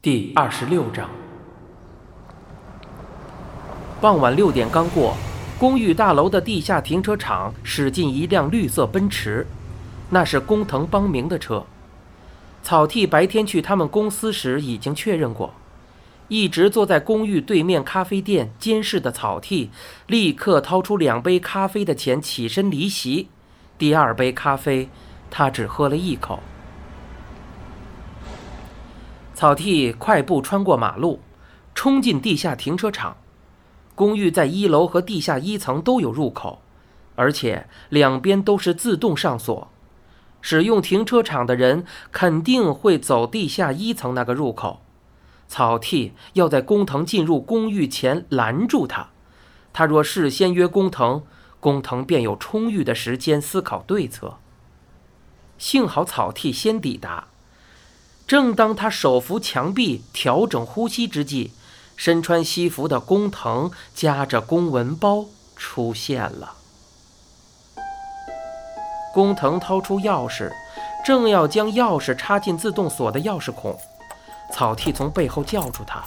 [0.00, 1.10] 第二十六章。
[4.00, 5.16] 傍晚六点刚过，
[5.58, 9.44] 公寓大楼的地下停车场驶进一辆绿色奔驰，
[10.10, 11.66] 那是工藤邦明的车。
[12.62, 15.52] 草剃白天去他们公司时已经确认过。
[16.28, 19.70] 一直坐在公寓对面咖啡店监视的草剃，
[20.06, 23.26] 立刻掏出两杯咖啡的钱，起身离席。
[23.76, 24.88] 第二杯咖啡，
[25.28, 26.38] 他只喝了一口。
[29.38, 31.20] 草剃快步穿过马路，
[31.72, 33.18] 冲进地下停车场。
[33.94, 36.60] 公寓在一楼和地下一层都有入口，
[37.14, 39.70] 而且两边都是自动上锁。
[40.40, 44.80] 使用停车场的人肯定会走地下一层那个入口。
[45.46, 49.10] 草剃要在工藤进入公寓前拦住他，
[49.72, 51.22] 他若事先约工藤，
[51.60, 54.38] 工藤便有充裕的时间思考对策。
[55.56, 57.28] 幸好草剃先抵达，
[58.28, 61.52] 正当他手扶墙壁调整呼吸之际，
[61.96, 65.24] 身穿西服的工藤夹着公文包
[65.56, 66.52] 出现了。
[69.14, 70.52] 工藤掏出钥匙，
[71.02, 73.74] 正要将钥匙插进自动锁的钥匙孔。
[74.52, 76.04] 草剃从背后叫住他：“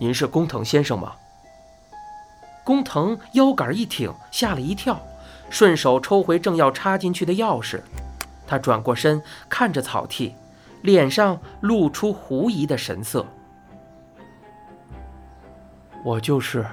[0.00, 1.14] 您是工藤先生吗？”
[2.64, 5.00] 工藤腰杆一挺，吓了一跳，
[5.48, 7.82] 顺手抽回正要插进去的钥匙。
[8.48, 10.34] 他转过身看着草剃，
[10.82, 13.26] 脸上露出狐疑的神色。
[16.04, 16.64] “我就是。”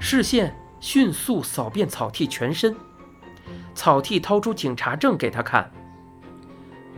[0.00, 2.74] 视线迅速扫遍草剃全身。
[3.74, 5.70] 草剃掏出警察证给他看。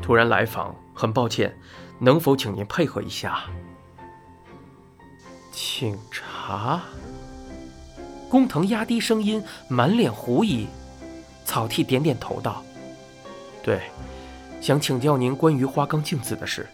[0.00, 0.74] 突然来访。
[0.96, 1.52] 很抱歉，
[1.98, 3.40] 能否请您配合一下？
[5.50, 6.80] 警察。
[8.30, 10.68] 工藤压低声音，满脸狐疑。
[11.44, 12.62] 草剃点点头道
[13.60, 13.90] ：“对，
[14.64, 16.66] 想请教您关于花冈镜子的事。”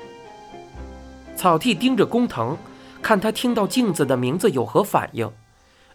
[1.35, 2.57] 草剃盯着工藤，
[3.03, 5.29] 看他听到镜子的名字有何反应。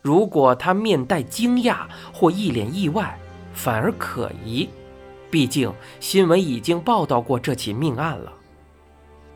[0.01, 3.17] 如果他面带惊讶或一脸意外，
[3.53, 4.67] 反而可疑。
[5.31, 8.33] 毕竟新闻已经报道过这起命案了。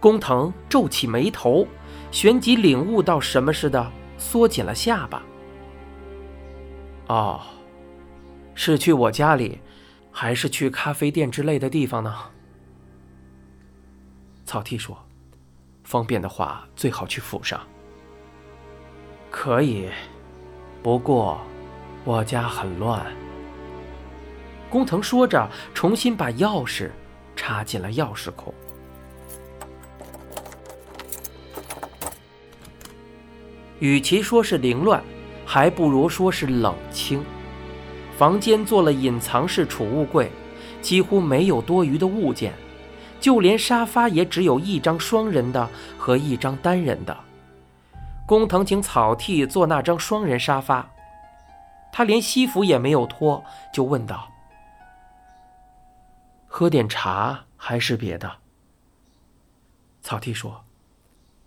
[0.02, 1.66] 工藤皱起眉头，
[2.12, 5.24] 旋即领悟到什么似的，缩紧了下巴。
[7.08, 7.40] 哦，
[8.54, 9.60] 是去我家里，
[10.12, 12.14] 还是去咖啡店之类的地方呢？
[14.50, 14.98] 草剃说
[15.86, 17.62] ：“方便的话，最好去府上。”
[19.30, 19.88] 可以，
[20.82, 21.40] 不过
[22.04, 23.06] 我家很乱。
[24.68, 26.90] 工藤说着，重新把钥匙
[27.36, 28.52] 插进了钥匙孔。
[33.78, 35.04] 与其说是凌乱，
[35.46, 37.24] 还不如说是冷清。
[38.18, 40.32] 房间做了隐藏式储物柜，
[40.82, 42.52] 几乎没有多余的物件，
[43.20, 47.18] 就连沙发也只有一张双人的和一张单人的。
[48.26, 50.90] 工藤请草剃坐那张双人沙发，
[51.92, 53.44] 他连西服也没有脱，
[53.74, 54.32] 就问道。
[56.48, 58.38] 喝点茶还是别的？
[60.02, 60.64] 草剃说：“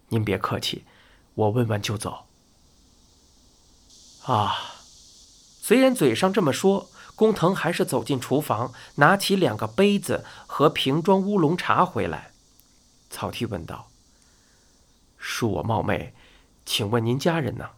[0.08, 0.84] 您别客气，
[1.34, 2.26] 我问完就走。”
[4.26, 4.54] 啊，
[5.60, 12.32] 虽然嘴上这么说，工藤还是走进厨房，拿起两个杯子和瓶装乌龙茶回来。
[13.10, 13.90] 草剃问道
[15.20, 16.14] ：“恕我冒昧，
[16.64, 17.70] 请问您家人呢？”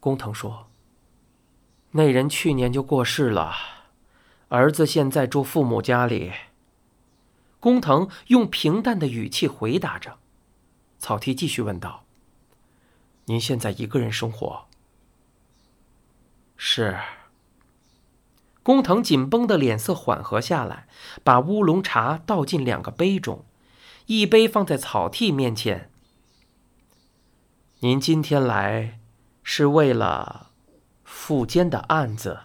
[0.00, 0.68] 工藤说
[1.92, 3.54] ：“那人去年就过世了。”
[4.48, 6.32] 儿子现在住父母家里。
[7.60, 10.18] 工藤用平淡的语气回答着。
[10.98, 12.04] 草剃继续问道
[13.26, 14.66] ：“您现在一个人生活？”
[16.58, 16.98] 是。
[18.64, 20.88] 工藤紧绷的脸色缓和下来，
[21.22, 23.44] 把乌龙茶倒进两个杯中，
[24.06, 25.90] 一杯放在草剃面前。
[27.80, 28.98] 您今天来，
[29.42, 30.50] 是为了
[31.04, 32.40] 富坚的案子？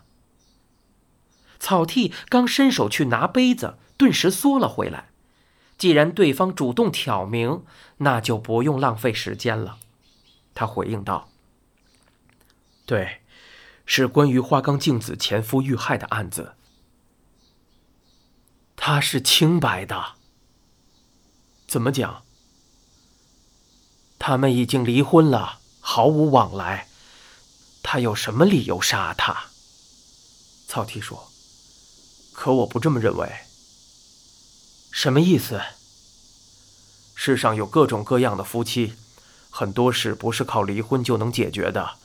[1.57, 5.09] 草剃刚伸手去拿杯子，顿时缩了回来。
[5.77, 7.63] 既然对方主动挑明，
[7.99, 9.77] 那就不用浪费时间了。
[10.53, 11.29] 他回应道
[12.85, 13.21] ：“对，
[13.91, 16.53] 是关于花冈镜子前夫遇害的案子。
[18.75, 20.13] 他是清白的。
[21.67, 22.21] 怎么讲？
[24.19, 26.87] 他们已经离婚了，毫无往来。
[27.81, 29.45] 他有什么理由杀他？”
[30.69, 31.31] 草剃说。
[32.31, 33.27] 可我不这么认为。
[34.91, 35.59] 什么意思？
[37.15, 38.93] 世上有各种各样的夫妻，
[39.49, 41.97] 很多事不是靠离婚就能解决的。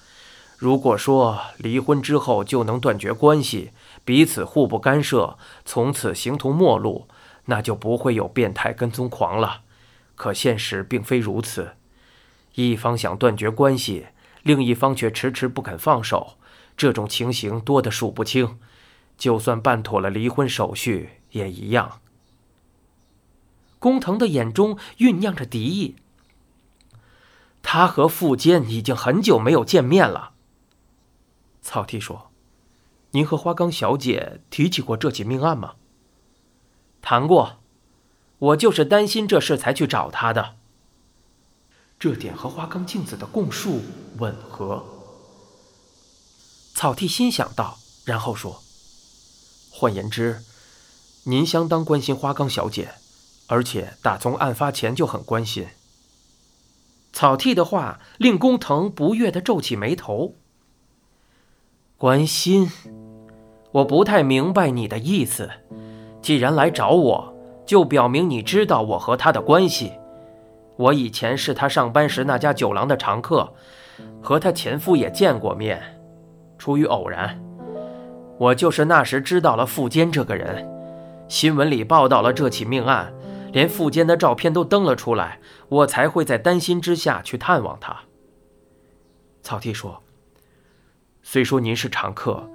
[0.64, 3.72] 如果说离婚之后就能断绝关系，
[4.02, 7.06] 彼此互不干涉，从此形同陌路，
[7.44, 9.60] 那就不会有变态跟踪狂了。
[10.14, 11.72] 可现实并非如此，
[12.54, 14.06] 一方想断绝关系，
[14.42, 16.38] 另一方却迟迟不肯放手，
[16.78, 18.58] 这种情形多得数不清。
[19.18, 22.00] 就算办妥了离婚手续，也一样。
[23.78, 25.96] 工藤的眼中酝酿着敌意。
[27.62, 30.30] 他和富坚已经很久没有见面了。
[31.64, 32.30] 草剃说
[33.10, 35.74] ：“您和花冈小姐提起过这起命案吗？”
[37.02, 37.56] 谈过。
[38.38, 40.56] 我就是担心这事才去找他的。
[41.98, 43.80] 这点和花冈镜子的供述
[44.18, 44.84] 吻合。
[46.74, 48.62] 草剃心想到，然后说
[49.72, 50.42] ：“换言之，
[51.22, 52.96] 您相当关心花冈小姐，
[53.46, 55.68] 而且打从案发前就很关心。”
[57.14, 60.34] 草剃的话令工藤不悦的皱起眉头。
[62.04, 62.70] 关心？
[63.72, 65.48] 我不太明白你的意思。
[66.20, 67.34] 既然来找我。
[67.64, 69.94] 就表明你知道我和他的关系。
[70.76, 73.50] 我以前是他上班时那家酒廊的常客，
[74.20, 75.82] 和他前夫也见过面，
[76.58, 77.42] 出于偶然。
[78.36, 80.68] 我就是那时知道了富坚这个人，
[81.26, 83.10] 新闻里报道了这起命案，
[83.50, 85.38] 连富坚的照片都登了出来，
[85.70, 87.96] 我才会在担心之下去探望他。
[89.40, 90.02] 草剃说
[91.26, 92.46] ：“虽说您是常客，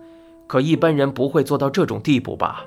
[0.45, 2.63] 可一般人不会做到这种地步吧，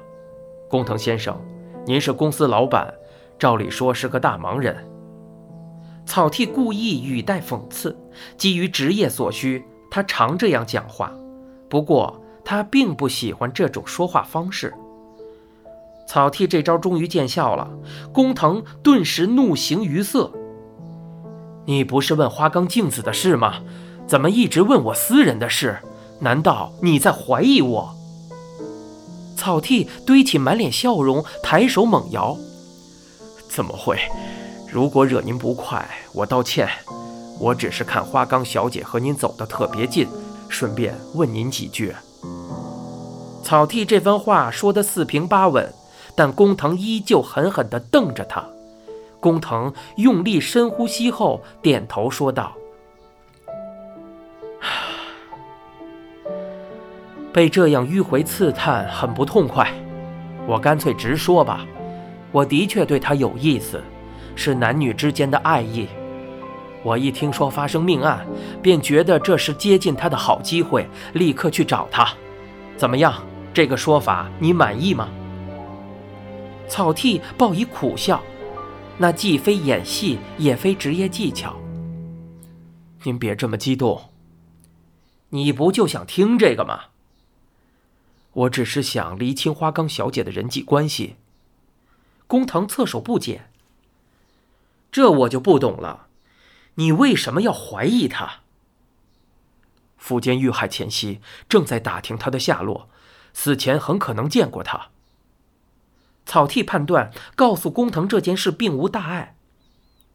[0.68, 1.40] 工藤先生。”
[1.86, 2.92] 您是公司老板，
[3.38, 4.76] 照理说是个大忙人。
[6.04, 7.96] 草剃故意语带讽刺，
[8.36, 11.12] 基于职业所需，他常这样讲话。
[11.68, 14.74] 不过他并不喜欢这种说话方式。
[16.06, 17.70] 草剃这招终于见效了，
[18.12, 20.32] 工藤顿时怒形于色。
[21.64, 23.60] 你不是问花冈镜子的事吗？
[24.06, 25.78] 怎么一直问我私人的事？
[26.22, 27.96] 难道你在怀疑我？
[29.36, 32.36] 草剃堆起满脸笑容，抬手猛摇
[33.50, 33.98] ：“怎么会？
[34.70, 36.68] 如果惹您不快，我道歉。
[37.40, 40.06] 我只是看花冈小姐和您走得特别近，
[40.48, 41.92] 顺便问您几句。”
[43.42, 45.74] 草剃这番话说得四平八稳，
[46.14, 48.44] 但工藤依旧狠狠地瞪着他。
[49.18, 52.52] 工藤用力深呼吸后，点头说道。
[57.32, 59.72] 被这样迂回刺探，很不痛快。
[60.46, 61.66] 我干脆直说吧，
[62.30, 63.82] 我的确对他有意思，
[64.34, 65.88] 是男女之间的爱意。
[66.82, 68.26] 我一听说发生命案，
[68.60, 72.08] 便觉得这是接近他的好机会，立刻去找他。
[72.76, 73.14] 怎么样？
[73.54, 75.08] 这个说法你满意吗？
[76.68, 78.20] 草剃报以苦笑，
[78.98, 81.54] 那既非演戏，也非职业技巧。
[83.04, 84.00] 您别这么激动。
[85.28, 86.80] 你不就想听这个吗？
[88.32, 91.16] 我只是想厘清花冈小姐的人际关系。
[92.26, 93.46] 工藤侧手不解。
[94.90, 96.06] 这我就不懂了，
[96.74, 98.40] 你为什么要怀疑她？
[99.96, 102.88] 富坚遇害前夕正在打听她的下落，
[103.32, 104.88] 死前很可能见过她。
[106.24, 109.36] 草剃判断，告诉工藤这件事并无大碍。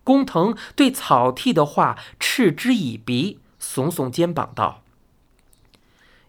[0.04, 4.84] 工藤对草剃的话嗤之以鼻，耸耸肩膀道：“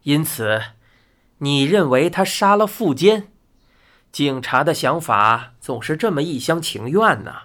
[0.05, 0.63] 因此。”
[1.39, 3.29] 你认为他杀了富坚？
[4.11, 7.43] 警察的想法总是这么一厢情愿呢。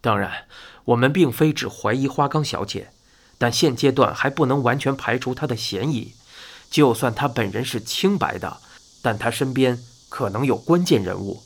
[0.00, 0.46] 当然，
[0.84, 2.90] 我们并非只怀疑花冈小姐，
[3.38, 6.12] 但现阶段还不能完全排除她的嫌疑。
[6.70, 8.58] 就算她本人是清白的，
[9.02, 11.42] 但她身边可能有关键人物。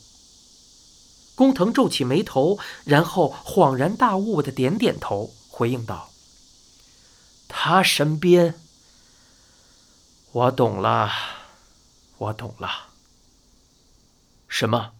[1.35, 6.09] 工藤皱起眉头，然后恍然大悟的点点头，回应道
[7.47, 8.55] ：“他身边。”
[10.31, 11.09] 我懂了，
[12.19, 12.69] 我懂了。
[14.47, 14.91] 什么？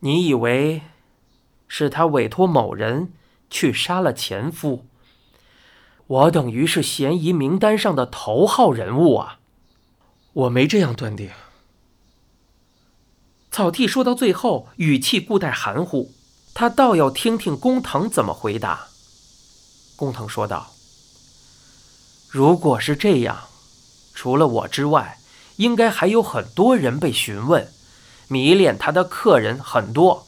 [0.00, 0.82] 你以为
[1.66, 3.14] 是他委托某人
[3.48, 4.84] 去杀了前夫？
[6.06, 9.38] 我等于是嫌疑名单上的头号人物啊！
[10.34, 11.30] 我没这样断定。
[13.50, 16.12] 草剃说到最后，语气故带含糊，
[16.52, 18.88] 他倒要听听工藤怎么回答。
[19.96, 20.74] 工藤说道
[22.28, 23.48] ：“如果是这样。”
[24.14, 25.18] 除了我之外，
[25.56, 27.68] 应该还有很多人被询问，
[28.28, 30.26] 迷恋她的客人很多，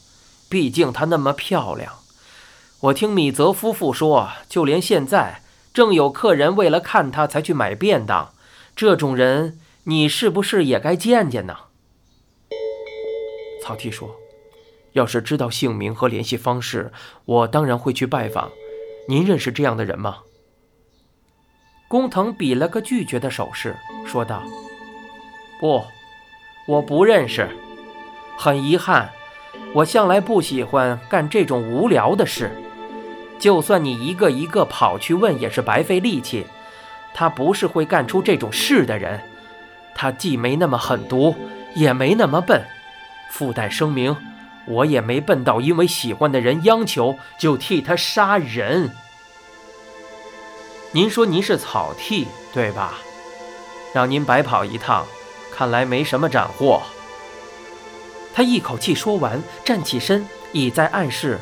[0.48, 2.00] 毕竟她那么漂亮。
[2.80, 8.34] 我听米泽夫妇说，就连现在正有客人为了看她才去买便当。
[8.76, 11.56] 这种人，你是不是也该见见呢？
[13.62, 14.16] 曹丕说
[14.92, 16.92] ：“要是知道姓名和联系方式，
[17.24, 18.50] 我当然会去拜访。
[19.08, 20.18] 您认识这样的人吗？”
[21.86, 24.42] 工藤比了个拒绝的手势，说道
[25.60, 25.84] ：“不，
[26.66, 27.48] 我不认识。
[28.36, 29.10] 很遗憾，
[29.72, 32.50] 我向来不喜欢干这种无聊的事。
[33.38, 36.46] 就算你一个一个跑去问，也是白费力气。
[37.12, 39.20] 他不是会干出这种事的人，
[39.94, 41.36] 他既没那么狠毒，
[41.74, 42.64] 也没那么笨。
[43.30, 44.16] 附带声明，
[44.66, 48.90] 我也没笨到因为喜欢的人央求就替他杀人。
[50.94, 53.00] 您说您是草替对吧？
[53.92, 55.04] 让您白跑一趟，
[55.52, 56.80] 看来没什么斩获。
[58.32, 61.40] 他一口气说完，站起身，已在暗示。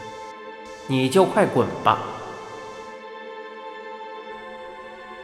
[0.87, 1.99] 你就快滚吧！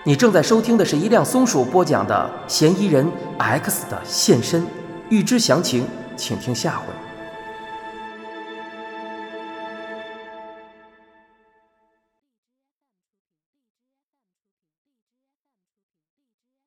[0.03, 4.63] 你正在收听的是一辆松鼠播讲的《嫌疑人 X 的现身》，
[5.09, 7.08] 欲知详情，请听下回。